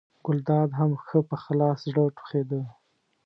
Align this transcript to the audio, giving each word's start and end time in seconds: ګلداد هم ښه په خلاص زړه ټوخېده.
ګلداد 0.25 0.69
هم 0.79 0.91
ښه 1.05 1.19
په 1.29 1.35
خلاص 1.43 1.79
زړه 1.89 2.03
ټوخېده. 2.17 2.61